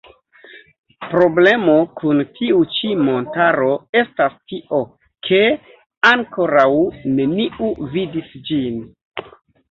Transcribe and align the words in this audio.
Problemo 1.09 1.73
kun 1.99 2.21
tiu 2.37 2.61
ĉi 2.77 2.87
montaro 3.09 3.67
estas 4.01 4.37
tio, 4.53 4.79
ke 5.27 5.41
ankoraŭ 6.13 6.67
neniu 7.19 7.69
vidis 7.97 8.33
ĝin. 8.49 8.81